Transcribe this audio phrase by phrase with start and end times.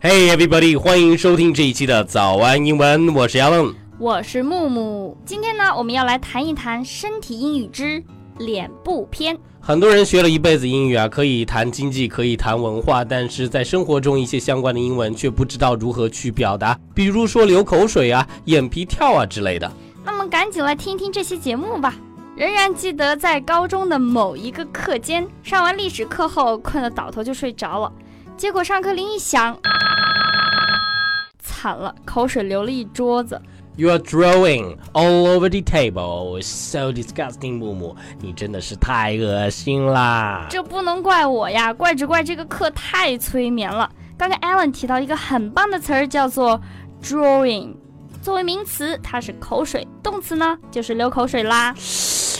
[0.00, 5.18] Hey everybody，欢迎收听这一期的早安英文，我是 Alan，我是木木。
[5.24, 8.00] 今天呢，我们要来谈一谈身体英语之
[8.38, 9.36] 脸部篇。
[9.58, 19.68] 很多人学了一辈子英语啊，可以谈经济，可以谈文化，但是在生活中一些相关的英文却不知道如何去表达，比如说流口水啊、眼皮跳啊之类的。
[20.04, 21.96] 那么赶紧来听听这期节目吧。
[22.36, 27.92] 仍然记得在高中的某一个课间，上完历史课后，困得倒头就睡着了。
[28.38, 29.58] 结果上课铃一响，
[31.40, 33.42] 惨了，口水流了一桌子。
[33.74, 40.46] You are drawing all over the table, so disgusting，木木，你真的是太恶心啦！
[40.48, 43.90] 这不能怪我呀，怪只怪这个课太催眠了。
[44.16, 46.60] 刚刚 Alan 提到一个很棒的词儿，叫做
[47.02, 47.74] drawing。
[48.22, 51.74] 作为名词，它是口水；动词呢，就是流口水啦。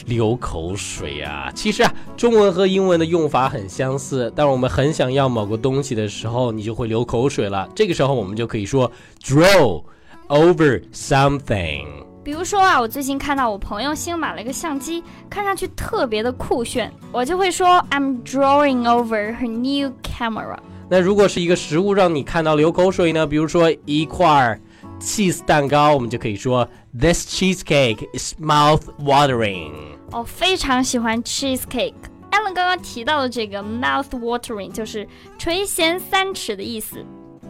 [0.08, 1.52] 流口水啊！
[1.54, 4.32] 其实啊，中文和英文的用法很相似。
[4.34, 7.68] 当我们很想要某个东西的时候，你就会流口水了。
[7.74, 8.90] 这个时候，我们就可以说
[9.22, 9.82] draw
[10.28, 11.84] over something。
[12.24, 20.56] 比如说啊，我最近看到我朋友新买了一个相机，看上去特别的酷炫，我就会说 I'm drawing over her new camera。
[20.90, 23.26] 那如果是一个食物让你看到流口水呢？
[23.26, 24.58] 比如说一块
[25.00, 26.68] cheese 蛋糕，我们就可以说
[26.98, 29.72] This cheesecake is mouth watering。
[30.10, 31.94] 我非常喜欢 cheesecake。
[32.30, 35.06] Alan 刚刚提到的这个 mouth watering 就是
[35.38, 37.04] 垂涎三尺的意思。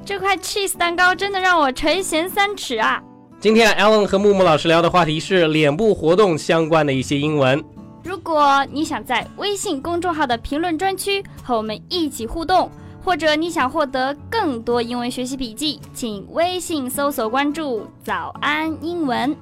[0.04, 3.02] 这块 cheese 蛋糕真的让我垂涎三尺啊！
[3.40, 7.62] 今天 Allen 和木木老师聊的话题是脸部活动相关的一些英文。
[8.04, 12.70] 如果你想在微信公众号的评论专区和我们一起互动，
[13.08, 19.34] 或者你想获得更多英文学习笔记，请微信搜索关注“早安英文”。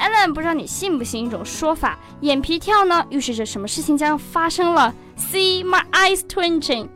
[0.00, 4.94] Allen 不知道你信不信一种说法，眼皮跳呢，预示着什么事情将要发生了。
[5.18, 6.88] See my eyes twitching。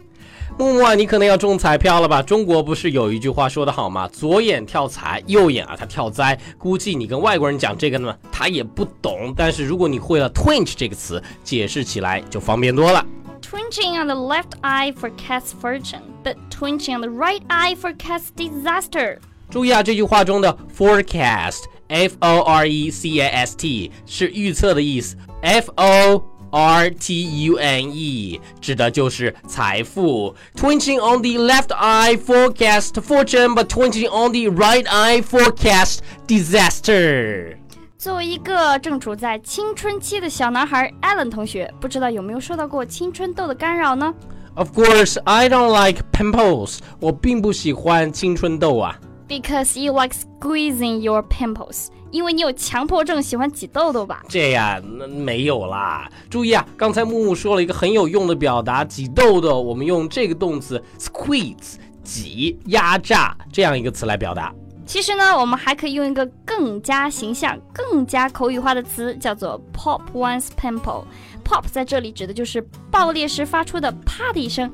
[0.59, 2.23] 木木啊，你可能要中彩票了吧？
[2.23, 4.09] 中国不是有一句话说的好吗？
[4.09, 6.41] 左眼跳财，右眼啊它跳灾。
[6.57, 9.35] 估计你跟外国人讲这个呢，他也不懂。
[9.37, 13.05] 但是如果你会了 twinge 这个词，解释起来就方便多了。
[13.43, 19.20] Twinching on the left eye forecasts fortune, but twinching on the right eye forecasts disaster.
[19.50, 27.92] 注意啊，这句话中的 forecast。F O R E C A S T 是预测的意思，F O R T U N
[27.92, 30.36] E 指的就是财富。
[30.56, 37.58] Twinching on the left eye forecast fortune, but twinching on the right eye forecast disaster。
[37.98, 44.14] 作为一个正处在青春期的小男孩，Allen 同学，不知道有没有受到过青春痘的干扰呢
[44.55, 46.79] ？Of course, I don't like pimples。
[47.01, 48.99] 我并不喜欢青春痘啊。
[49.27, 54.23] Because you like squeezing your pimples，因为你有强迫症，喜欢挤痘痘吧？
[54.29, 56.09] 这样那没有啦。
[56.29, 64.53] 注意啊，刚才木木说了一个很有用的表达，挤痘痘，我们用这个动词 squeeze，挤、压榨这样一个词来表达。
[64.87, 71.05] 其实呢，我们还可以用一个更加形象、更加口语化的词，叫做 pop one's pimple。
[71.43, 74.71] pop 在这里指的就是爆裂时发出的啪的一声。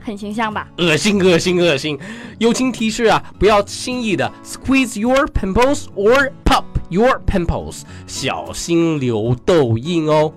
[0.00, 0.68] 很形象吧？
[0.78, 1.96] 恶心，恶心，恶心！
[2.38, 10.32] 友情提示啊，不要轻易的 squeeze your pimples or pop your pimples，小心留痘印哦。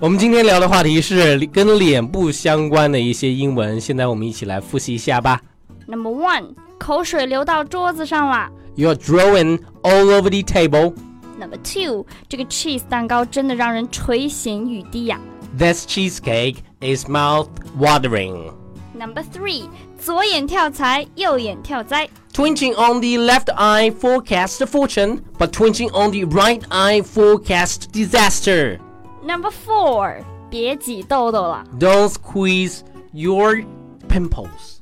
[0.00, 5.42] 我们今天聊的话题是跟脸部相关的一些英文，现在我们一起来复习一下吧。
[5.86, 8.49] Number one，口水流到桌子上了。
[8.75, 10.93] You're drawing all over the table.
[11.39, 15.19] Number two，这个 cheese 蛋糕真的让人垂涎欲滴呀。
[15.57, 17.47] This cheesecake is mouth
[17.79, 18.53] watering.
[18.97, 19.69] Number three，
[19.99, 22.09] 左眼跳财，右眼跳灾。
[22.33, 28.79] Twinching on the left eye forecast fortune, but twinching on the right eye forecast disaster.
[29.25, 31.63] Number four，别挤痘痘了。
[31.79, 32.79] Don't squeeze
[33.13, 33.63] your
[34.09, 34.79] pimples.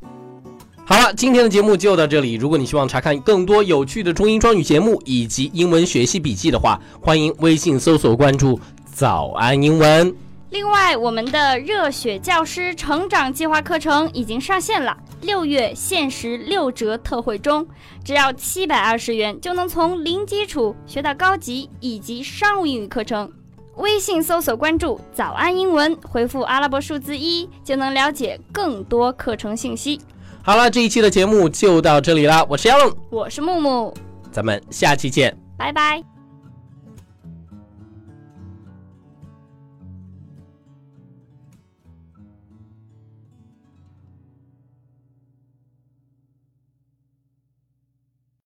[0.90, 2.32] 好了，今天的节目就到这里。
[2.32, 8.58] 如果你希望查看更多有趣的中英双语节目以及英文学习笔记的话，欢迎微信搜索关注
[8.90, 10.16] “早安英文”。
[10.48, 17.68] 另外，我们的热血教师成长计划课程已经上线了，六月限时六折特惠中，
[18.02, 23.30] 只要七百二十元就能从零基础学到高级以及商务英语课程。
[23.76, 30.00] 微信搜索关注“早安英文”，回复阿拉伯数字一就能了解更多课程信息。
[30.48, 33.92] 好了，这一期的节目就到这里啦，我是 Allen，我是木木，
[34.32, 36.02] 咱们下期见，拜拜。